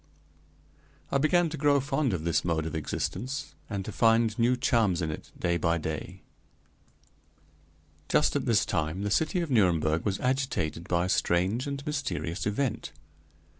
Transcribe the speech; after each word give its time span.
I 1.11 1.19
began 1.19 1.49
to 1.49 1.57
grow 1.57 1.79
fond 1.79 2.11
of 2.11 2.23
this 2.23 2.43
mode 2.43 2.65
of 2.65 2.73
existence, 2.73 3.53
and 3.69 3.85
to 3.85 3.91
find 3.91 4.33
new 4.39 4.57
charms 4.57 4.99
in 4.99 5.11
it 5.11 5.29
day 5.37 5.57
by 5.57 5.77
day. 5.77 6.21
Just 8.09 8.35
at 8.35 8.47
this 8.47 8.65
time 8.65 9.03
the 9.03 9.11
city 9.11 9.41
of 9.41 9.51
Nuremberg 9.51 10.03
was 10.03 10.19
agitated 10.19 10.87
by 10.87 11.05
a 11.05 11.07
strange 11.09 11.67
and 11.67 11.85
mysterious 11.85 12.47
event. 12.47 12.93